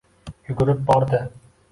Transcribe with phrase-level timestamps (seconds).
[0.47, 1.19] Yugurib bordi